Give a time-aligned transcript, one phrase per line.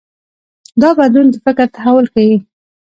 [0.81, 2.35] دا بدلون د فکر تحول ښيي.